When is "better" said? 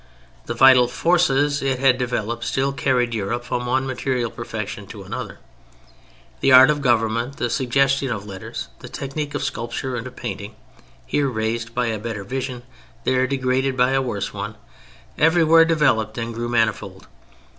11.99-12.23